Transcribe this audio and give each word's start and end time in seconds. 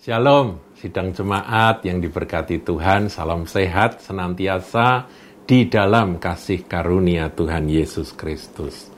Shalom, 0.00 0.56
sidang 0.80 1.12
jemaat 1.12 1.84
yang 1.84 2.00
diberkati 2.00 2.64
Tuhan, 2.64 3.12
salam 3.12 3.44
sehat 3.44 4.00
senantiasa 4.00 5.04
di 5.44 5.68
dalam 5.68 6.16
kasih 6.16 6.64
karunia 6.64 7.28
Tuhan 7.28 7.68
Yesus 7.68 8.16
Kristus. 8.16 8.88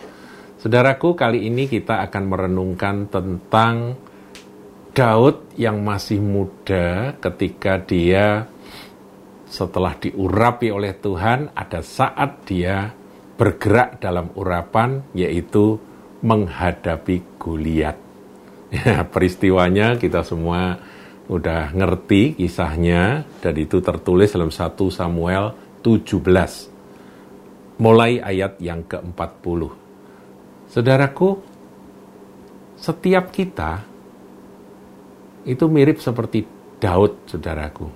Saudaraku, 0.62 1.18
kali 1.18 1.50
ini 1.50 1.66
kita 1.66 2.06
akan 2.06 2.22
merenungkan 2.30 3.10
tentang 3.10 3.98
Daud 4.94 5.58
yang 5.58 5.82
masih 5.82 6.22
muda 6.22 7.19
ketika 7.19 7.82
dia 7.82 8.46
setelah 9.50 9.98
diurapi 9.98 10.71
oleh 10.71 10.94
Tuhan, 10.94 11.50
ada 11.58 11.82
saat 11.82 12.46
dia 12.46 12.94
bergerak 13.34 13.98
dalam 13.98 14.30
urapan, 14.38 15.03
yaitu 15.19 15.82
menghadapi 16.23 17.42
Goliat. 17.42 18.12
Ya, 18.73 19.04
peristiwanya 19.04 20.00
kita 20.00 20.24
semua 20.24 20.80
udah 21.28 21.77
ngerti 21.77 22.41
kisahnya 22.41 23.28
dan 23.44 23.54
itu 23.60 23.84
tertulis 23.84 24.32
dalam 24.32 24.48
1 24.48 24.72
Samuel 24.88 25.52
17 25.84 26.72
mulai 27.77 28.16
ayat 28.24 28.56
yang 28.64 28.80
ke-40. 28.88 29.60
Saudaraku, 30.72 31.44
setiap 32.80 33.28
kita 33.28 33.84
itu 35.44 35.68
mirip 35.68 36.00
seperti 36.00 36.48
Daud, 36.80 37.28
saudaraku. 37.28 37.92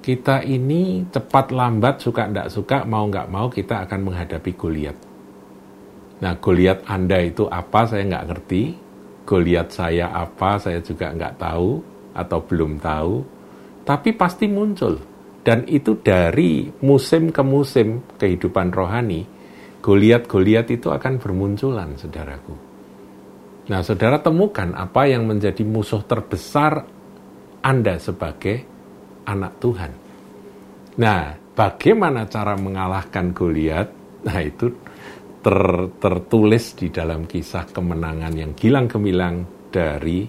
Kita 0.00 0.40
ini 0.48 1.04
cepat 1.12 1.52
lambat, 1.52 2.00
suka 2.00 2.24
tidak 2.24 2.48
suka, 2.48 2.88
mau 2.88 3.04
nggak 3.04 3.28
mau 3.28 3.52
kita 3.52 3.84
akan 3.84 4.00
menghadapi 4.08 4.50
Goliat. 4.56 4.96
Nah, 6.24 6.32
Goliat 6.40 6.88
Anda 6.88 7.20
itu 7.20 7.44
apa, 7.44 7.84
saya 7.84 8.08
nggak 8.08 8.26
ngerti. 8.32 8.87
Goliat 9.28 9.68
saya 9.68 10.08
apa, 10.08 10.56
saya 10.56 10.80
juga 10.80 11.12
nggak 11.12 11.36
tahu 11.36 11.84
atau 12.16 12.38
belum 12.48 12.80
tahu, 12.80 13.14
tapi 13.84 14.16
pasti 14.16 14.48
muncul. 14.48 14.96
Dan 15.44 15.68
itu 15.68 16.00
dari 16.00 16.72
musim 16.80 17.28
ke 17.28 17.44
musim 17.44 18.08
kehidupan 18.16 18.72
rohani, 18.72 19.28
Goliat-Goliat 19.84 20.72
itu 20.72 20.88
akan 20.88 21.20
bermunculan, 21.20 22.00
saudaraku. 22.00 22.56
Nah, 23.68 23.84
saudara 23.84 24.16
temukan 24.24 24.72
apa 24.72 25.04
yang 25.04 25.28
menjadi 25.28 25.60
musuh 25.60 26.00
terbesar 26.08 26.88
Anda 27.60 28.00
sebagai 28.00 28.64
anak 29.28 29.60
Tuhan. 29.60 29.92
Nah, 30.96 31.36
bagaimana 31.52 32.24
cara 32.32 32.56
mengalahkan 32.56 33.36
Goliat? 33.36 33.92
Nah, 34.24 34.40
itu 34.40 34.72
ter, 35.48 35.88
tertulis 35.96 36.76
di 36.76 36.92
dalam 36.92 37.24
kisah 37.24 37.64
kemenangan 37.72 38.36
yang 38.36 38.52
gilang 38.52 38.84
gemilang 38.84 39.48
dari 39.72 40.28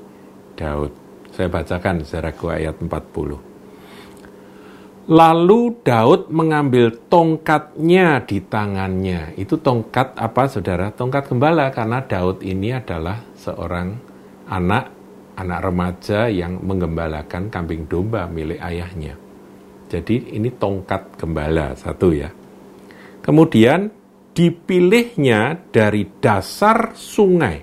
Daud. 0.56 0.96
Saya 1.36 1.52
bacakan 1.52 2.08
saudaraku 2.08 2.48
ayat 2.48 2.80
40. 2.80 5.12
Lalu 5.12 5.60
Daud 5.84 6.32
mengambil 6.32 6.96
tongkatnya 7.12 8.24
di 8.24 8.40
tangannya. 8.48 9.36
Itu 9.36 9.60
tongkat 9.60 10.16
apa 10.16 10.48
saudara? 10.48 10.88
Tongkat 10.96 11.36
gembala 11.36 11.68
karena 11.76 12.00
Daud 12.00 12.40
ini 12.40 12.72
adalah 12.72 13.20
seorang 13.36 14.00
anak 14.48 14.96
anak 15.36 15.60
remaja 15.68 16.32
yang 16.32 16.64
menggembalakan 16.64 17.52
kambing 17.52 17.92
domba 17.92 18.24
milik 18.32 18.64
ayahnya. 18.64 19.20
Jadi 19.92 20.32
ini 20.32 20.48
tongkat 20.48 21.20
gembala 21.20 21.76
satu 21.76 22.16
ya. 22.16 22.32
Kemudian 23.20 23.99
dipilihnya 24.40 25.68
dari 25.68 26.08
dasar 26.24 26.96
sungai. 26.96 27.60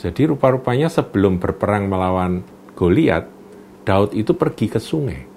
Jadi 0.00 0.22
rupa-rupanya 0.24 0.88
sebelum 0.88 1.36
berperang 1.36 1.92
melawan 1.92 2.40
Goliat, 2.72 3.28
Daud 3.84 4.16
itu 4.16 4.32
pergi 4.32 4.72
ke 4.72 4.80
sungai. 4.80 5.28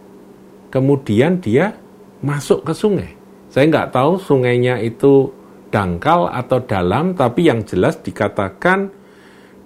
Kemudian 0.71 1.43
dia 1.43 1.75
masuk 2.23 2.63
ke 2.63 2.71
sungai. 2.71 3.11
Saya 3.51 3.67
nggak 3.67 3.91
tahu 3.91 4.23
sungainya 4.23 4.79
itu 4.79 5.35
dangkal 5.67 6.31
atau 6.31 6.63
dalam, 6.63 7.11
tapi 7.11 7.51
yang 7.51 7.67
jelas 7.67 7.99
dikatakan 7.99 8.87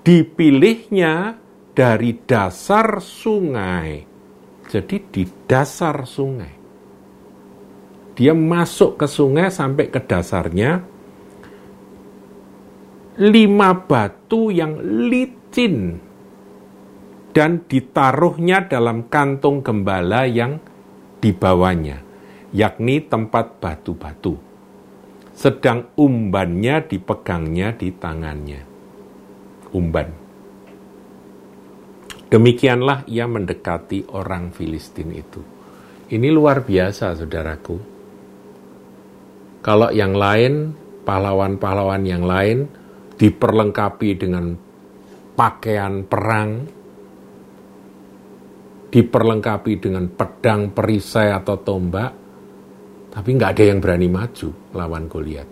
dipilihnya 0.01 1.37
dari 1.77 2.25
dasar 2.25 3.05
sungai. 3.05 4.01
Jadi 4.65 4.95
di 5.13 5.29
dasar 5.45 6.09
sungai. 6.09 6.54
Dia 8.15 8.31
masuk 8.31 8.95
ke 8.95 9.07
sungai 9.11 9.51
sampai 9.51 9.91
ke 9.91 9.99
dasarnya. 9.99 10.79
Lima 13.15 13.71
batu 13.75 14.51
yang 14.51 14.79
licin 15.07 15.99
dan 17.35 17.67
ditaruhnya 17.67 18.71
dalam 18.71 19.11
kantung 19.11 19.59
gembala 19.59 20.23
yang 20.23 20.59
dibawanya, 21.19 21.99
yakni 22.55 23.03
tempat 23.03 23.59
batu-batu. 23.59 24.39
Sedang 25.35 25.91
umbannya 25.99 26.87
dipegangnya 26.87 27.75
di 27.75 27.91
tangannya. 27.91 28.61
Umban. 29.75 30.07
Demikianlah 32.31 33.03
ia 33.11 33.27
mendekati 33.27 34.07
orang 34.15 34.55
Filistin 34.55 35.11
itu. 35.11 35.43
Ini 36.07 36.31
luar 36.31 36.63
biasa, 36.63 37.19
saudaraku. 37.19 37.94
Kalau 39.65 39.89
yang 39.89 40.13
lain, 40.13 40.77
pahlawan-pahlawan 41.09 42.05
yang 42.05 42.21
lain 42.21 42.69
diperlengkapi 43.17 44.13
dengan 44.13 44.53
pakaian 45.33 46.05
perang, 46.05 46.69
diperlengkapi 48.93 49.73
dengan 49.81 50.05
pedang, 50.13 50.69
perisai, 50.69 51.33
atau 51.33 51.57
tombak, 51.57 52.13
tapi 53.09 53.29
nggak 53.33 53.57
ada 53.57 53.63
yang 53.65 53.81
berani 53.81 54.05
maju 54.05 54.49
lawan 54.77 55.09
Goliat. 55.09 55.49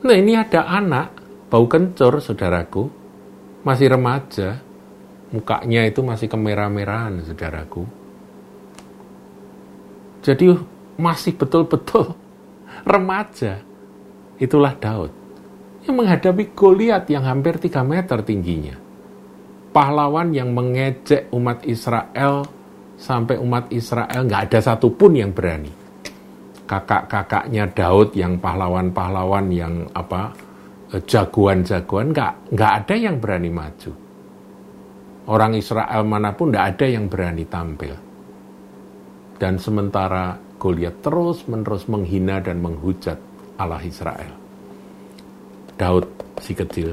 Nah 0.00 0.16
ini 0.16 0.32
ada 0.32 0.64
anak, 0.72 1.20
bau 1.52 1.68
kencur 1.68 2.24
saudaraku, 2.24 2.88
masih 3.68 3.92
remaja, 3.92 4.64
mukanya 5.28 5.84
itu 5.84 6.00
masih 6.00 6.32
kemerah-merahan 6.32 7.20
saudaraku. 7.20 7.84
Jadi 10.24 10.56
masih 10.96 11.36
betul-betul 11.36 12.25
remaja. 12.86 13.60
Itulah 14.38 14.78
Daud 14.78 15.12
yang 15.84 15.98
menghadapi 15.98 16.54
Goliat 16.54 17.10
yang 17.10 17.26
hampir 17.26 17.58
3 17.58 17.82
meter 17.82 18.22
tingginya 18.22 18.86
pahlawan 19.76 20.32
yang 20.32 20.56
mengejek 20.56 21.28
umat 21.36 21.60
Israel 21.68 22.48
sampai 22.96 23.36
umat 23.36 23.68
Israel 23.68 24.24
nggak 24.24 24.48
ada 24.48 24.72
satupun 24.72 25.20
yang 25.20 25.36
berani. 25.36 25.68
Kakak-kakaknya 26.64 27.68
Daud 27.76 28.16
yang 28.16 28.40
pahlawan-pahlawan 28.40 29.52
yang 29.52 29.84
apa 29.92 30.32
eh, 30.96 31.02
jagoan-jagoan 31.04 32.16
nggak 32.16 32.56
nggak 32.56 32.72
ada 32.72 32.94
yang 32.96 33.20
berani 33.20 33.52
maju. 33.52 33.92
Orang 35.28 35.52
Israel 35.52 36.08
mana 36.08 36.32
pun 36.32 36.48
nggak 36.48 36.66
ada 36.72 36.86
yang 36.88 37.04
berani 37.12 37.44
tampil. 37.44 37.94
Dan 39.36 39.60
sementara 39.60 40.32
Goliat 40.66 40.98
terus 40.98 41.46
menerus 41.46 41.86
menghina 41.86 42.42
dan 42.42 42.58
menghujat 42.58 43.22
Allah 43.54 43.78
Israel. 43.86 44.34
Daud 45.78 46.10
si 46.42 46.58
kecil 46.58 46.90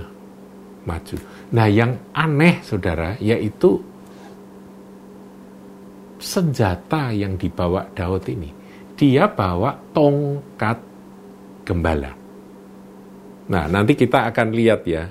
maju. 0.85 1.17
Nah, 1.57 1.65
yang 1.65 2.13
aneh, 2.13 2.61
saudara, 2.61 3.17
yaitu 3.17 3.81
senjata 6.21 7.09
yang 7.09 7.33
dibawa 7.33 7.89
Daud 7.97 8.29
ini. 8.29 8.53
Dia 8.93 9.25
bawa 9.25 9.73
tongkat 9.89 10.77
gembala. 11.65 12.13
Nah, 13.49 13.65
nanti 13.65 13.97
kita 13.97 14.29
akan 14.29 14.53
lihat 14.53 14.85
ya 14.85 15.09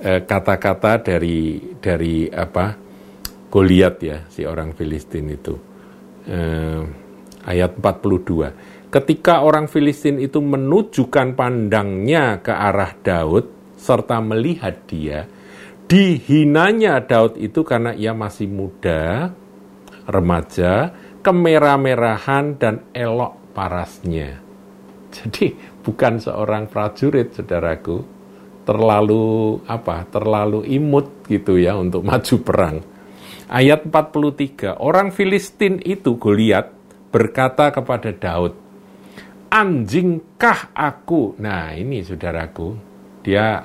eh, 0.00 0.24
kata-kata 0.24 1.04
dari 1.04 1.60
dari 1.76 2.24
apa 2.32 2.88
Goliat 3.48 3.96
ya 4.00 4.18
si 4.32 4.48
orang 4.48 4.72
Filistin 4.72 5.28
itu. 5.28 5.54
Eh, 6.24 7.07
ayat 7.48 7.80
42. 7.80 8.92
Ketika 8.92 9.40
orang 9.40 9.68
Filistin 9.68 10.20
itu 10.20 10.44
menunjukkan 10.44 11.32
pandangnya 11.32 12.44
ke 12.44 12.52
arah 12.52 12.92
Daud, 13.00 13.76
serta 13.80 14.20
melihat 14.20 14.84
dia, 14.84 15.24
dihinanya 15.88 17.00
Daud 17.00 17.40
itu 17.40 17.64
karena 17.64 17.96
ia 17.96 18.12
masih 18.12 18.48
muda, 18.48 19.32
remaja, 20.08 20.92
kemerah-merahan 21.20 22.56
dan 22.60 22.84
elok 22.92 23.52
parasnya. 23.52 24.40
Jadi 25.08 25.56
bukan 25.84 26.20
seorang 26.20 26.68
prajurit, 26.68 27.32
saudaraku, 27.32 28.04
terlalu 28.68 29.60
apa? 29.64 30.04
Terlalu 30.08 30.64
imut 30.68 31.28
gitu 31.28 31.56
ya 31.56 31.76
untuk 31.76 32.04
maju 32.04 32.36
perang. 32.44 32.76
Ayat 33.48 33.88
43, 33.88 34.76
orang 34.76 35.08
Filistin 35.08 35.80
itu 35.80 36.20
Goliat 36.20 36.77
berkata 37.08 37.72
kepada 37.72 38.12
Daud, 38.12 38.52
"Anjingkah 39.52 40.72
aku?" 40.72 41.36
Nah, 41.40 41.72
ini 41.72 42.04
saudaraku, 42.04 42.76
dia 43.24 43.64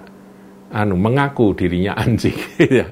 anu 0.74 0.98
mengaku 0.98 1.54
dirinya 1.54 1.94
anjing 2.02 2.36
ya. 2.58 2.90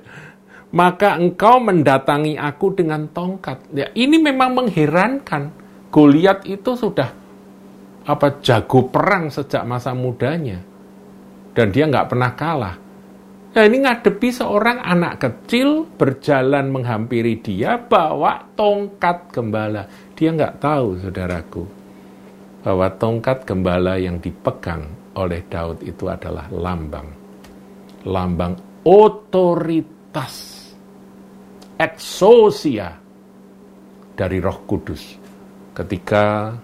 maka 0.71 1.19
engkau 1.19 1.59
mendatangi 1.59 2.39
aku 2.39 2.71
dengan 2.71 3.09
tongkat. 3.11 3.75
Ya, 3.75 3.91
ini 3.91 4.21
memang 4.21 4.55
mengherankan. 4.55 5.51
Goliat 5.91 6.47
itu 6.47 6.71
sudah 6.79 7.11
apa 8.07 8.39
jago 8.39 8.87
perang 8.87 9.27
sejak 9.27 9.67
masa 9.67 9.91
mudanya. 9.91 10.63
Dan 11.51 11.75
dia 11.75 11.83
nggak 11.91 12.07
pernah 12.07 12.31
kalah. 12.31 12.79
Nah 13.51 13.67
ini 13.67 13.83
ngadepi 13.83 14.31
seorang 14.31 14.79
anak 14.79 15.27
kecil 15.27 15.83
berjalan 15.99 16.71
menghampiri 16.71 17.43
dia 17.43 17.75
bawa 17.75 18.47
tongkat 18.55 19.27
gembala. 19.27 19.83
Dia 20.15 20.31
nggak 20.31 20.63
tahu, 20.63 21.03
saudaraku, 21.03 21.63
bahwa 22.63 22.87
tongkat 22.95 23.43
gembala 23.43 23.99
yang 23.99 24.23
dipegang 24.23 24.87
oleh 25.19 25.43
Daud 25.51 25.83
itu 25.83 26.07
adalah 26.07 26.47
lambang. 26.47 27.11
Lambang 28.07 28.55
otoritas 28.87 30.35
eksosia 31.75 32.87
dari 34.15 34.37
Roh 34.39 34.59
Kudus 34.63 35.03
ketika 35.75 36.55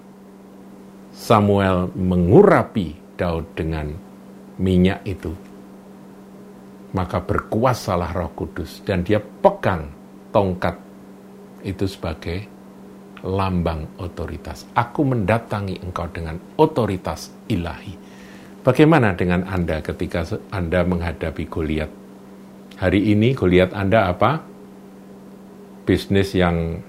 Samuel 1.11 1.91
mengurapi 1.99 2.95
Daud 3.19 3.51
dengan 3.59 3.91
minyak 4.61 5.03
itu 5.03 5.46
maka 6.95 7.19
berkuasalah 7.19 8.15
Roh 8.15 8.31
Kudus 8.31 8.83
dan 8.87 9.03
dia 9.03 9.19
pegang 9.19 9.91
tongkat 10.31 10.75
itu 11.65 11.83
sebagai 11.89 12.47
lambang 13.25 13.97
otoritas. 13.99 14.63
Aku 14.77 15.03
mendatangi 15.03 15.81
engkau 15.83 16.07
dengan 16.13 16.37
otoritas 16.55 17.33
ilahi. 17.49 17.97
Bagaimana 18.63 19.15
dengan 19.15 19.47
Anda 19.47 19.79
ketika 19.83 20.23
Anda 20.51 20.83
menghadapi 20.83 21.43
Goliat? 21.47 21.91
Hari 22.77 22.99
ini 23.15 23.33
Goliat 23.33 23.73
Anda 23.73 24.11
apa? 24.11 24.57
bisnis 25.87 26.35
yang 26.35 26.83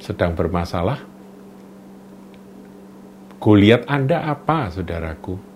sedang 0.00 0.32
bermasalah? 0.32 0.96
Goliat 3.36 3.84
Anda 3.84 4.32
apa, 4.32 4.72
saudaraku? 4.72 5.47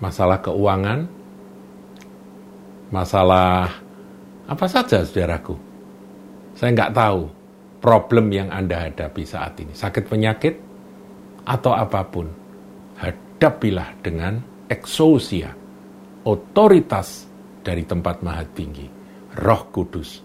Masalah 0.00 0.40
keuangan? 0.40 1.06
Masalah 2.90 3.70
apa 4.50 4.66
saja, 4.66 5.04
saudaraku? 5.06 5.54
Saya 6.58 6.74
nggak 6.74 6.94
tahu 6.96 7.20
problem 7.78 8.32
yang 8.34 8.50
Anda 8.50 8.90
hadapi 8.90 9.22
saat 9.22 9.60
ini. 9.62 9.72
Sakit 9.76 10.04
penyakit 10.10 10.54
atau 11.46 11.72
apa 11.76 12.02
pun. 12.08 12.26
Hadapilah 13.00 13.96
dengan 14.04 14.40
eksosia, 14.68 15.48
otoritas 16.28 17.24
dari 17.64 17.88
tempat 17.88 18.20
maha 18.20 18.44
tinggi 18.52 18.84
Roh 19.40 19.62
Kudus 19.72 20.20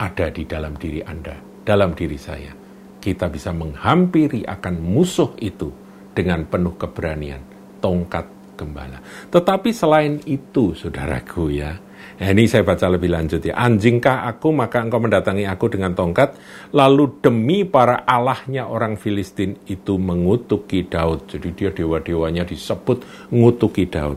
ada 0.00 0.32
di 0.32 0.48
dalam 0.48 0.74
diri 0.74 1.04
Anda, 1.04 1.36
dalam 1.62 1.92
diri 1.92 2.18
saya. 2.18 2.52
Kita 2.98 3.30
bisa 3.30 3.54
menghampiri 3.54 4.42
akan 4.42 4.82
musuh 4.82 5.36
itu 5.38 5.70
dengan 6.16 6.42
penuh 6.48 6.74
keberanian, 6.74 7.44
tongkat 7.78 8.26
gembala. 8.56 8.98
Tetapi 9.28 9.70
selain 9.70 10.18
itu, 10.24 10.72
saudaraku 10.72 11.52
ya, 11.52 11.76
Nah, 12.16 12.32
ini 12.32 12.48
saya 12.48 12.64
baca 12.64 12.88
lebih 12.88 13.12
lanjut 13.12 13.44
ya. 13.44 13.52
Anjingkah 13.60 14.24
aku, 14.24 14.48
maka 14.48 14.80
engkau 14.80 14.96
mendatangi 14.96 15.44
aku 15.44 15.68
dengan 15.68 15.92
tongkat. 15.92 16.32
Lalu 16.72 17.20
demi 17.20 17.68
para 17.68 18.08
allahnya 18.08 18.64
orang 18.64 18.96
Filistin 18.96 19.60
itu 19.68 20.00
mengutuki 20.00 20.88
Daud. 20.88 21.28
Jadi 21.28 21.48
dia 21.52 21.70
dewa-dewanya 21.76 22.48
disebut 22.48 23.28
mengutuki 23.28 23.84
Daud. 23.84 24.16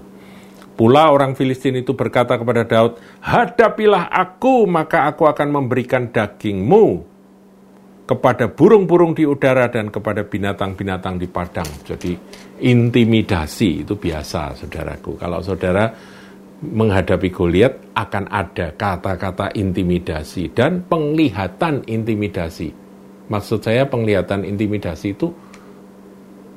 Pula 0.79 1.11
orang 1.11 1.35
Filistin 1.35 1.75
itu 1.75 1.91
berkata 1.91 2.39
kepada 2.39 2.63
Daud, 2.63 2.95
Hadapilah 3.19 4.07
aku, 4.07 4.63
maka 4.63 5.03
aku 5.11 5.27
akan 5.27 5.51
memberikan 5.51 6.07
dagingmu 6.07 7.18
kepada 8.09 8.49
burung-burung 8.49 9.13
di 9.13 9.21
udara 9.21 9.69
dan 9.69 9.93
kepada 9.93 10.25
binatang-binatang 10.25 11.21
di 11.21 11.29
padang. 11.29 11.69
Jadi 11.85 12.17
intimidasi 12.57 13.85
itu 13.85 13.93
biasa, 13.93 14.57
saudaraku. 14.57 15.21
Kalau 15.21 15.45
saudara 15.45 15.93
menghadapi 16.59 17.29
Goliat 17.29 17.93
akan 17.93 18.25
ada 18.33 18.73
kata-kata 18.73 19.53
intimidasi 19.53 20.49
dan 20.57 20.81
penglihatan 20.89 21.85
intimidasi. 21.85 22.73
Maksud 23.29 23.61
saya 23.61 23.85
penglihatan 23.85 24.41
intimidasi 24.41 25.13
itu 25.13 25.29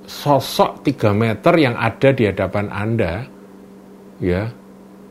sosok 0.08 0.80
3 0.88 1.12
meter 1.12 1.54
yang 1.60 1.76
ada 1.76 2.16
di 2.16 2.32
hadapan 2.32 2.66
Anda 2.72 3.28
ya 4.24 4.48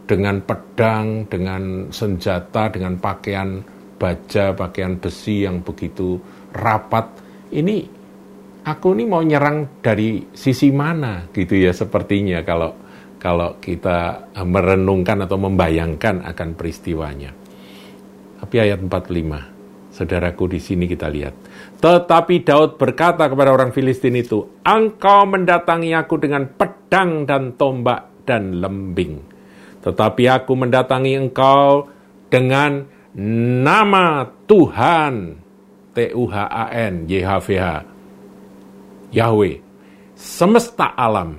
dengan 0.10 0.42
pedang, 0.42 1.30
dengan 1.30 1.94
senjata, 1.94 2.74
dengan 2.74 2.98
pakaian 2.98 3.62
baja, 4.02 4.58
pakaian 4.58 4.98
besi 4.98 5.46
yang 5.46 5.62
begitu 5.62 6.18
rapat. 6.58 7.06
Ini 7.54 7.86
aku 8.66 8.98
ini 8.98 9.06
mau 9.06 9.22
nyerang 9.22 9.78
dari 9.86 10.26
sisi 10.34 10.74
mana 10.74 11.30
gitu 11.30 11.54
ya 11.54 11.70
sepertinya 11.70 12.42
kalau 12.42 12.74
kalau 13.22 13.62
kita 13.62 14.34
merenungkan 14.42 15.22
atau 15.22 15.38
membayangkan 15.38 16.26
akan 16.26 16.50
peristiwanya. 16.58 17.30
Tapi 18.42 18.56
ayat 18.58 18.82
45, 18.82 19.94
saudaraku 19.94 20.50
di 20.50 20.58
sini 20.58 20.90
kita 20.90 21.06
lihat. 21.06 21.38
Tetapi 21.78 22.42
Daud 22.42 22.82
berkata 22.82 23.30
kepada 23.30 23.54
orang 23.54 23.70
Filistin 23.70 24.18
itu, 24.18 24.42
Engkau 24.66 25.30
mendatangi 25.30 25.94
aku 25.94 26.18
dengan 26.18 26.50
pedang 26.50 27.30
dan 27.30 27.54
tombak 27.54 28.26
dan 28.26 28.58
lembing. 28.58 29.22
Tetapi 29.86 30.24
aku 30.26 30.54
mendatangi 30.58 31.18
engkau 31.18 31.90
dengan 32.30 32.86
nama 33.18 34.24
Tuhan, 34.48 35.36
T-U-H-A-N, 35.92 36.94
YHVH, 37.08 37.66
Yahweh, 39.12 39.56
semesta 40.16 40.96
alam, 40.96 41.36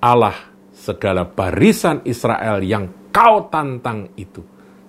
Allah 0.00 0.36
segala 0.72 1.28
barisan 1.28 2.00
Israel 2.08 2.64
yang 2.64 3.12
kau 3.12 3.50
tantang 3.52 4.08
itu. 4.16 4.40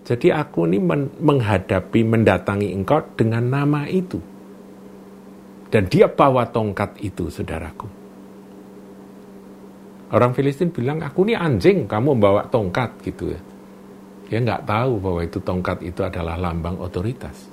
Jadi 0.07 0.31
aku 0.34 0.66
ini 0.66 0.80
menghadapi, 1.19 2.01
mendatangi 2.01 2.74
engkau 2.74 3.04
dengan 3.13 3.46
nama 3.46 3.86
itu. 3.86 4.18
Dan 5.69 5.86
dia 5.86 6.10
bawa 6.10 6.50
tongkat 6.50 6.98
itu, 7.06 7.30
saudaraku. 7.30 7.86
Orang 10.10 10.34
Filistin 10.34 10.74
bilang, 10.74 11.06
aku 11.06 11.30
ini 11.30 11.38
anjing, 11.38 11.86
kamu 11.86 12.18
membawa 12.18 12.42
tongkat 12.50 12.90
gitu 13.06 13.30
ya. 13.30 13.40
Dia 14.30 14.40
nggak 14.46 14.70
tahu 14.70 15.02
bahwa 15.02 15.22
itu 15.26 15.42
tongkat 15.42 15.81
itu 15.81 16.06
adalah 16.06 16.38
lambang 16.38 16.78
otoritas. 16.78 17.50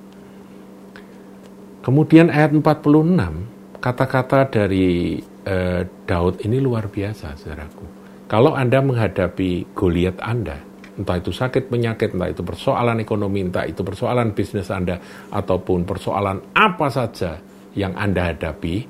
Kemudian 1.80 2.28
ayat 2.28 2.52
46, 2.52 3.80
kata-kata 3.80 4.50
dari 4.52 5.16
eh, 5.46 5.82
Daud 6.04 6.44
ini 6.44 6.60
luar 6.60 6.92
biasa, 6.92 7.32
saudaraku. 7.38 7.86
Kalau 8.26 8.58
Anda 8.58 8.82
menghadapi 8.82 9.70
Goliat 9.72 10.18
Anda, 10.18 10.58
entah 10.98 11.16
itu 11.16 11.30
sakit 11.30 11.70
penyakit, 11.70 12.12
entah 12.12 12.28
itu 12.28 12.42
persoalan 12.42 12.98
ekonomi, 12.98 13.46
entah 13.46 13.64
itu 13.64 13.86
persoalan 13.86 14.34
bisnis 14.34 14.66
Anda, 14.68 14.98
ataupun 15.30 15.86
persoalan 15.86 16.52
apa 16.52 16.90
saja 16.90 17.38
yang 17.78 17.94
Anda 17.94 18.34
hadapi, 18.34 18.82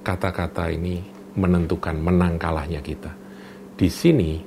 kata-kata 0.00 0.72
ini 0.72 1.04
menentukan 1.36 2.00
menang 2.00 2.40
kalahnya 2.40 2.80
kita. 2.80 3.12
Di 3.76 3.92
sini 3.92 4.40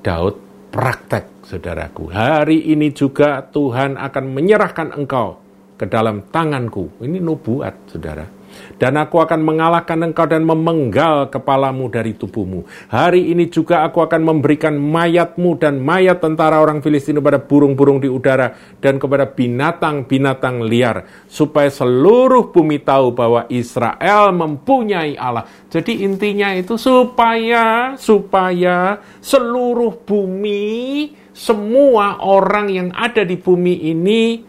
Daud 0.00 0.45
praktek, 0.76 1.48
saudaraku. 1.48 2.12
Hari 2.12 2.68
ini 2.68 2.92
juga 2.92 3.40
Tuhan 3.48 3.96
akan 3.96 4.24
menyerahkan 4.28 4.92
engkau 4.92 5.40
ke 5.80 5.88
dalam 5.88 6.28
tanganku. 6.28 7.00
Ini 7.00 7.16
nubuat, 7.16 7.88
saudara 7.88 8.35
dan 8.76 8.96
aku 9.00 9.22
akan 9.22 9.40
mengalahkan 9.40 9.98
engkau 10.04 10.28
dan 10.28 10.44
memenggal 10.44 11.32
kepalamu 11.32 11.88
dari 11.88 12.12
tubuhmu. 12.12 12.66
Hari 12.92 13.32
ini 13.32 13.48
juga 13.48 13.86
aku 13.86 14.04
akan 14.04 14.22
memberikan 14.22 14.76
mayatmu 14.76 15.56
dan 15.56 15.80
mayat 15.80 16.20
tentara 16.20 16.60
orang 16.60 16.84
Filistin 16.84 17.18
kepada 17.18 17.40
burung-burung 17.40 18.02
di 18.02 18.08
udara 18.10 18.52
dan 18.82 19.00
kepada 19.00 19.28
binatang-binatang 19.30 20.66
liar, 20.66 21.08
supaya 21.30 21.72
seluruh 21.72 22.52
bumi 22.52 22.82
tahu 22.82 23.14
bahwa 23.16 23.48
Israel 23.48 24.34
mempunyai 24.34 25.16
Allah. 25.16 25.48
Jadi 25.72 26.04
intinya 26.04 26.52
itu 26.52 26.76
supaya 26.76 27.96
supaya 27.96 29.00
seluruh 29.20 30.04
bumi, 30.04 31.12
semua 31.36 32.20
orang 32.24 32.66
yang 32.72 32.88
ada 32.96 33.20
di 33.24 33.36
bumi 33.36 33.92
ini 33.92 34.40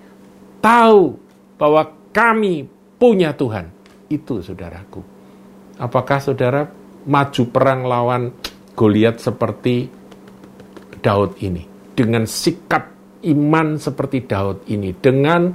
tahu 0.64 1.20
bahwa 1.60 1.92
kami 2.16 2.66
punya 2.98 3.36
Tuhan 3.36 3.77
itu, 4.10 4.42
saudaraku. 4.44 5.02
Apakah 5.78 6.18
saudara 6.20 6.66
maju 7.08 7.44
perang 7.54 7.86
lawan 7.88 8.24
Goliat 8.78 9.18
seperti 9.18 9.90
Daud 11.02 11.42
ini 11.42 11.66
dengan 11.98 12.30
sikap 12.30 12.94
iman 13.26 13.82
seperti 13.82 14.30
Daud 14.30 14.70
ini 14.70 14.94
dengan 14.94 15.50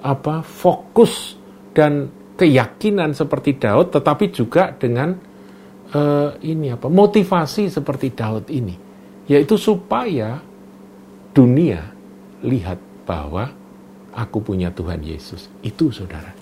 apa 0.00 0.40
fokus 0.40 1.36
dan 1.76 2.08
keyakinan 2.40 3.12
seperti 3.12 3.60
Daud 3.60 3.92
tetapi 3.92 4.32
juga 4.32 4.72
dengan 4.72 5.12
uh, 5.92 6.30
ini 6.40 6.72
apa 6.72 6.88
motivasi 6.88 7.68
seperti 7.68 8.16
Daud 8.16 8.48
ini 8.48 8.76
yaitu 9.28 9.60
supaya 9.60 10.40
dunia 11.36 11.84
lihat 12.40 12.80
bahwa 13.04 13.52
aku 14.16 14.40
punya 14.40 14.72
Tuhan 14.72 15.04
Yesus. 15.04 15.52
Itu 15.60 15.92
saudara. 15.92 16.37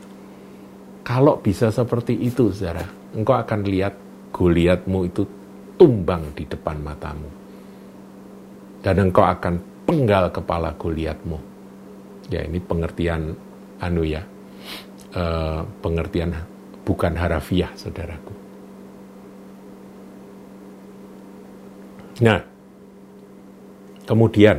Kalau 1.07 1.39
bisa 1.39 1.71
seperti 1.71 2.19
itu 2.19 2.51
saudara, 2.51 2.83
engkau 3.15 3.39
akan 3.39 3.63
lihat 3.63 3.95
Goliatmu 4.35 5.07
itu 5.07 5.23
tumbang 5.79 6.35
di 6.35 6.43
depan 6.51 6.83
matamu. 6.83 7.31
Dan 8.83 9.07
engkau 9.07 9.23
akan 9.23 9.87
penggal 9.87 10.35
kepala 10.35 10.75
Goliatmu. 10.75 11.39
Ya 12.27 12.43
ini 12.43 12.59
pengertian 12.59 13.39
anu 13.79 14.03
ya, 14.03 14.27
uh, 15.15 15.63
pengertian 15.79 16.35
bukan 16.83 17.15
harafiah 17.15 17.71
saudaraku. 17.79 18.35
Nah, 22.27 22.43
kemudian 24.11 24.59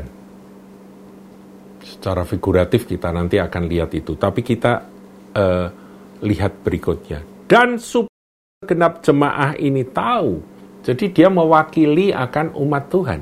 secara 1.84 2.24
figuratif 2.24 2.88
kita 2.88 3.12
nanti 3.12 3.36
akan 3.36 3.68
lihat 3.68 3.92
itu, 3.92 4.16
tapi 4.16 4.48
kita 4.48 4.88
uh, 5.36 5.87
lihat 6.22 6.64
berikutnya. 6.66 7.22
Dan 7.48 7.80
genap 8.66 9.06
jemaah 9.06 9.56
ini 9.56 9.86
tahu, 9.88 10.42
jadi 10.88 11.06
dia 11.12 11.28
mewakili 11.28 12.16
akan 12.16 12.56
umat 12.56 12.88
Tuhan 12.88 13.22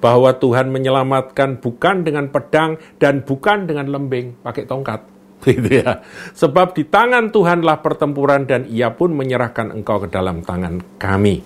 bahwa 0.00 0.32
Tuhan 0.36 0.68
menyelamatkan 0.72 1.60
bukan 1.60 2.04
dengan 2.04 2.28
pedang 2.28 2.76
dan 3.00 3.24
bukan 3.24 3.64
dengan 3.68 3.88
lembing, 3.88 4.40
pakai 4.44 4.64
tongkat. 4.68 5.00
Gitu 5.44 5.84
ya. 5.84 6.00
Sebab 6.32 6.72
di 6.72 6.88
tangan 6.88 7.28
Tuhanlah 7.28 7.84
pertempuran 7.84 8.48
dan 8.48 8.64
ia 8.68 8.88
pun 8.92 9.12
menyerahkan 9.12 9.72
engkau 9.72 10.00
ke 10.04 10.08
dalam 10.08 10.40
tangan 10.40 10.80
kami. 10.96 11.44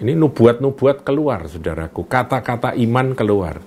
Ini 0.00 0.16
nubuat-nubuat 0.16 1.04
keluar, 1.04 1.44
saudaraku. 1.44 2.08
Kata-kata 2.08 2.72
iman 2.72 3.12
keluar. 3.12 3.60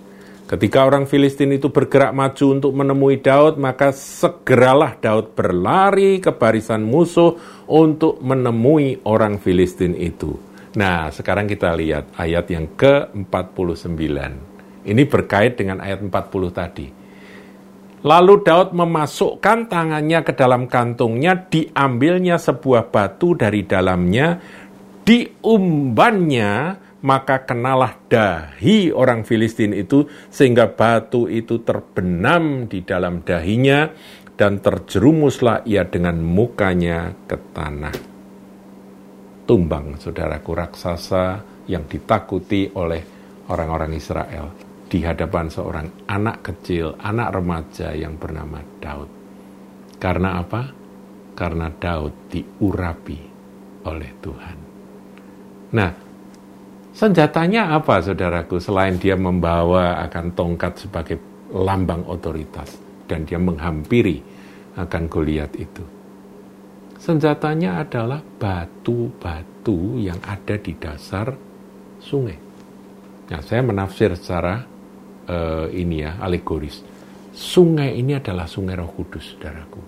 Ketika 0.54 0.86
orang 0.86 1.10
Filistin 1.10 1.50
itu 1.50 1.74
bergerak 1.74 2.14
maju 2.14 2.46
untuk 2.54 2.78
menemui 2.78 3.26
Daud, 3.26 3.58
maka 3.58 3.90
segeralah 3.90 4.94
Daud 5.02 5.34
berlari 5.34 6.22
ke 6.22 6.30
barisan 6.30 6.86
musuh 6.86 7.34
untuk 7.66 8.22
menemui 8.22 9.02
orang 9.10 9.42
Filistin 9.42 9.98
itu. 9.98 10.38
Nah, 10.78 11.10
sekarang 11.10 11.50
kita 11.50 11.74
lihat 11.74 12.14
ayat 12.14 12.46
yang 12.54 12.70
ke-49. 12.78 13.98
Ini 14.86 15.04
berkait 15.10 15.58
dengan 15.58 15.82
ayat 15.82 16.06
40 16.06 16.14
tadi. 16.54 16.86
Lalu 18.06 18.34
Daud 18.46 18.78
memasukkan 18.78 19.74
tangannya 19.74 20.22
ke 20.22 20.38
dalam 20.38 20.70
kantungnya, 20.70 21.34
diambilnya 21.50 22.38
sebuah 22.38 22.94
batu 22.94 23.34
dari 23.34 23.66
dalamnya, 23.66 24.38
diumbannya 25.02 26.83
maka 27.04 27.44
kenalah 27.44 28.00
dahi 28.08 28.90
orang 28.96 29.28
Filistin 29.28 29.76
itu 29.76 30.08
sehingga 30.32 30.72
batu 30.72 31.28
itu 31.28 31.60
terbenam 31.62 32.72
di 32.72 32.80
dalam 32.88 33.22
dahinya 33.28 33.92
dan 34.40 34.64
terjerumuslah 34.64 35.68
ia 35.68 35.84
dengan 35.86 36.24
mukanya 36.24 37.12
ke 37.28 37.38
tanah. 37.52 37.96
Tumbang 39.44 40.00
saudaraku 40.00 40.52
raksasa 40.56 41.44
yang 41.68 41.84
ditakuti 41.86 42.72
oleh 42.80 43.04
orang-orang 43.52 43.92
Israel 44.00 44.56
di 44.88 45.04
hadapan 45.04 45.52
seorang 45.52 46.08
anak 46.08 46.40
kecil, 46.40 46.96
anak 47.04 47.36
remaja 47.36 47.92
yang 47.92 48.16
bernama 48.16 48.64
Daud. 48.80 49.10
Karena 50.00 50.40
apa? 50.40 50.64
Karena 51.36 51.68
Daud 51.68 52.32
diurapi 52.32 53.20
oleh 53.84 54.12
Tuhan. 54.24 54.58
Nah, 55.74 56.03
senjatanya 56.94 57.74
apa 57.74 58.00
saudaraku 58.00 58.62
selain 58.62 59.02
dia 59.02 59.18
membawa 59.18 60.00
akan 60.08 60.32
tongkat 60.38 60.88
sebagai 60.88 61.18
lambang 61.54 62.06
otoritas 62.06 62.78
dan 63.06 63.26
dia 63.26 63.38
menghampiri 63.38 64.22
akan 64.74 65.04
Goliat 65.06 65.54
itu. 65.58 65.86
Senjatanya 66.98 67.84
adalah 67.84 68.24
batu-batu 68.24 70.00
yang 70.00 70.18
ada 70.24 70.56
di 70.56 70.72
dasar 70.80 71.36
sungai. 72.00 72.40
Nah, 73.28 73.42
saya 73.44 73.60
menafsir 73.60 74.16
secara 74.16 74.64
uh, 75.28 75.68
ini 75.68 76.00
ya, 76.00 76.16
alegoris. 76.24 76.80
Sungai 77.34 78.00
ini 78.00 78.16
adalah 78.16 78.48
sungai 78.48 78.80
Roh 78.80 78.88
Kudus, 78.94 79.36
saudaraku. 79.36 79.82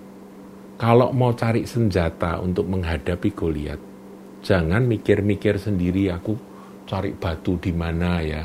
Kalau 0.76 1.16
mau 1.16 1.32
cari 1.32 1.64
senjata 1.64 2.44
untuk 2.44 2.68
menghadapi 2.68 3.32
Goliat, 3.32 3.80
jangan 4.44 4.84
mikir-mikir 4.84 5.56
sendiri 5.56 6.12
aku 6.12 6.36
cari 6.86 7.12
batu 7.14 7.58
di 7.58 7.74
mana 7.74 8.22
ya. 8.22 8.44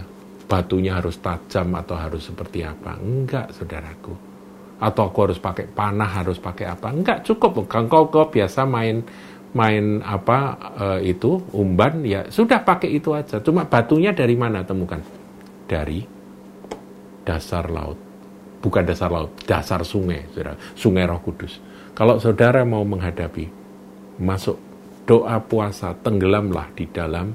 Batunya 0.51 0.99
harus 0.99 1.23
tajam 1.23 1.79
atau 1.79 1.95
harus 1.95 2.27
seperti 2.27 2.67
apa. 2.67 2.99
Enggak, 2.99 3.55
saudaraku. 3.55 4.13
Atau 4.83 5.07
aku 5.07 5.19
harus 5.31 5.39
pakai 5.39 5.71
panah, 5.71 6.11
harus 6.11 6.43
pakai 6.43 6.67
apa. 6.67 6.91
Enggak, 6.91 7.23
cukup. 7.23 7.71
Kalau 7.71 8.11
kau 8.11 8.27
biasa 8.27 8.67
main 8.67 9.07
main 9.51 9.99
apa 10.07 10.55
e, 10.79 11.11
itu 11.11 11.43
umban 11.51 12.07
ya 12.07 12.27
sudah 12.31 12.63
pakai 12.67 12.99
itu 12.99 13.15
aja. 13.15 13.39
Cuma 13.43 13.67
batunya 13.67 14.11
dari 14.11 14.35
mana 14.35 14.67
temukan? 14.67 14.99
Dari 15.71 16.03
dasar 17.23 17.71
laut. 17.71 17.99
Bukan 18.61 18.85
dasar 18.85 19.09
laut, 19.09 19.33
dasar 19.49 19.81
sungai, 19.87 20.29
saudara. 20.35 20.59
Sungai 20.77 21.09
Roh 21.09 21.23
Kudus. 21.25 21.63
Kalau 21.97 22.21
saudara 22.21 22.61
mau 22.67 22.85
menghadapi, 22.85 23.49
masuk 24.21 24.61
doa 25.09 25.41
puasa, 25.41 25.97
tenggelamlah 25.97 26.69
di 26.77 26.85
dalam 26.91 27.33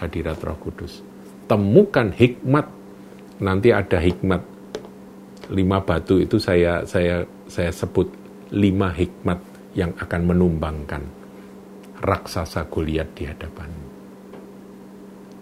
hadirat 0.00 0.40
Roh 0.42 0.58
Kudus. 0.60 1.00
Temukan 1.46 2.12
hikmat. 2.12 2.66
Nanti 3.40 3.70
ada 3.70 4.00
hikmat. 4.00 4.42
Lima 5.52 5.78
batu 5.84 6.18
itu 6.18 6.40
saya 6.42 6.82
saya 6.88 7.22
saya 7.46 7.70
sebut 7.70 8.10
lima 8.50 8.90
hikmat 8.90 9.38
yang 9.76 9.92
akan 10.00 10.20
menumbangkan 10.26 11.02
raksasa 12.00 12.66
Goliat 12.66 13.12
di 13.14 13.28
hadapan. 13.28 13.70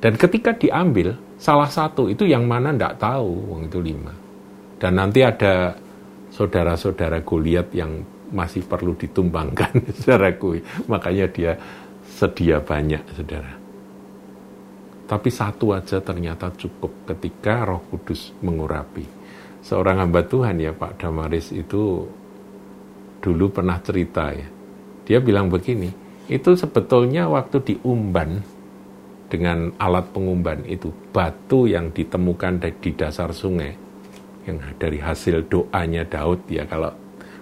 Dan 0.04 0.20
ketika 0.20 0.52
diambil, 0.52 1.16
salah 1.40 1.70
satu 1.70 2.12
itu 2.12 2.28
yang 2.28 2.44
mana 2.44 2.76
tidak 2.76 3.00
tahu, 3.00 3.30
wong 3.48 3.72
itu 3.72 3.80
lima. 3.80 4.12
Dan 4.76 5.00
nanti 5.00 5.24
ada 5.24 5.72
saudara-saudara 6.28 7.24
Goliat 7.24 7.72
yang 7.72 8.04
masih 8.28 8.66
perlu 8.68 8.92
ditumbangkan 8.98 9.72
saudaraku. 10.04 10.60
Makanya 10.90 11.30
dia 11.32 11.56
sedia 12.04 12.60
banyak, 12.60 13.00
saudara. 13.16 13.63
Tapi 15.04 15.28
satu 15.28 15.76
aja 15.76 16.00
ternyata 16.00 16.48
cukup 16.56 17.04
ketika 17.12 17.68
roh 17.68 17.84
kudus 17.92 18.32
mengurapi. 18.40 19.04
Seorang 19.60 20.00
hamba 20.00 20.24
Tuhan 20.24 20.60
ya 20.60 20.72
Pak 20.72 21.00
Damaris 21.00 21.52
itu 21.52 22.08
dulu 23.20 23.46
pernah 23.52 23.80
cerita 23.80 24.32
ya. 24.32 24.48
Dia 25.04 25.20
bilang 25.20 25.52
begini, 25.52 25.92
itu 26.28 26.56
sebetulnya 26.56 27.28
waktu 27.28 27.60
diumban 27.60 28.40
dengan 29.28 29.72
alat 29.76 30.08
pengumban 30.12 30.64
itu 30.64 30.92
batu 31.12 31.68
yang 31.68 31.92
ditemukan 31.92 32.60
di 32.80 32.90
dasar 32.96 33.32
sungai 33.32 33.72
yang 34.44 34.60
dari 34.76 35.00
hasil 35.00 35.48
doanya 35.48 36.04
Daud 36.04 36.44
ya 36.48 36.68
kalau 36.68 36.92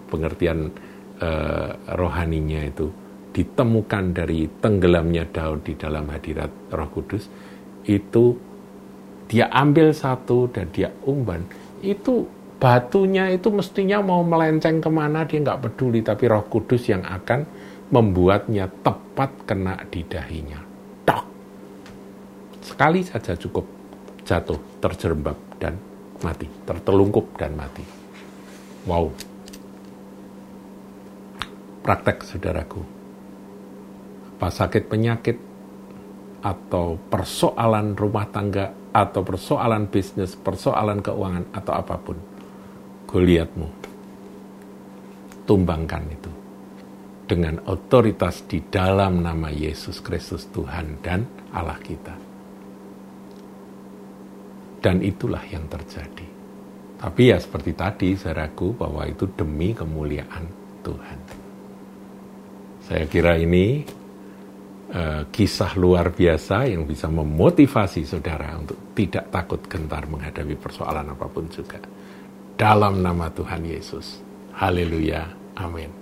pengertian 0.07 0.71
uh, 1.19 1.71
rohaninya 1.99 2.63
itu 2.63 2.87
ditemukan 3.33 4.05
dari 4.15 4.47
tenggelamnya 4.61 5.27
Daud 5.29 5.67
di 5.67 5.75
dalam 5.75 6.07
hadirat 6.13 6.71
Roh 6.71 6.91
Kudus 6.93 7.27
itu 7.87 8.39
dia 9.27 9.49
ambil 9.49 9.97
satu 9.97 10.51
dan 10.53 10.69
dia 10.71 10.93
umban 11.09 11.47
itu 11.83 12.29
batunya 12.63 13.27
itu 13.35 13.51
mestinya 13.51 13.99
mau 13.99 14.23
melenceng 14.23 14.79
ke 14.79 14.87
mana 14.87 15.27
dia 15.27 15.43
nggak 15.43 15.67
peduli. 15.67 15.99
Tapi 16.07 16.31
Roh 16.31 16.47
Kudus 16.47 16.87
yang 16.87 17.03
akan 17.03 17.43
membuatnya 17.91 18.71
tepat 18.71 19.35
kena 19.43 19.83
di 19.91 20.07
dahinya. 20.07 20.63
Tok. 21.03 21.25
Sekali 22.63 23.03
saja 23.03 23.35
cukup 23.35 23.67
jatuh 24.23 24.79
terjerembab 24.79 25.59
dan 25.59 25.75
mati 26.23 26.47
tertelungkup 26.63 27.35
dan 27.35 27.59
mati. 27.59 27.83
Wow. 28.87 29.11
Praktek 31.83 32.23
saudaraku. 32.23 32.83
Apa 34.39 34.55
sakit 34.55 34.87
penyakit 34.87 35.52
atau 36.43 36.99
persoalan 36.99 37.95
rumah 37.95 38.27
tangga 38.29 38.75
atau 38.91 39.23
persoalan 39.23 39.89
bisnis, 39.89 40.35
persoalan 40.35 41.01
keuangan 41.01 41.55
atau 41.55 41.73
apa 41.73 41.97
pun. 41.97 42.19
Goliatmu. 43.07 43.69
Tumbangkan 45.47 46.05
itu 46.11 46.33
dengan 47.27 47.63
otoritas 47.65 48.45
di 48.45 48.61
dalam 48.69 49.25
nama 49.25 49.49
Yesus 49.49 50.05
Kristus 50.05 50.51
Tuhan 50.53 51.01
dan 51.01 51.25
Allah 51.55 51.81
kita. 51.81 52.15
Dan 54.83 54.99
itulah 55.01 55.41
yang 55.47 55.65
terjadi. 55.71 56.27
Tapi 56.99 57.23
ya 57.31 57.39
seperti 57.39 57.73
tadi 57.75 58.09
saya 58.19 58.47
ragu 58.47 58.75
bahwa 58.75 59.07
itu 59.07 59.31
demi 59.33 59.75
kemuliaan 59.75 60.45
Tuhan. 60.83 61.19
Saya 62.83 63.07
kira 63.07 63.39
ini 63.39 63.87
uh, 64.93 65.23
kisah 65.33 65.73
luar 65.81 66.13
biasa 66.13 66.69
yang 66.69 66.85
bisa 66.85 67.09
memotivasi 67.09 68.05
saudara 68.05 68.53
untuk 68.57 68.93
tidak 68.93 69.33
takut 69.33 69.61
gentar 69.67 70.05
menghadapi 70.07 70.55
persoalan 70.61 71.13
apa 71.13 71.27
pun 71.29 71.49
juga. 71.49 71.81
Dalam 72.55 73.01
nama 73.01 73.33
Tuhan 73.33 73.65
Yesus. 73.65 74.21
Haleluya. 74.55 75.27
Amin. 75.59 76.02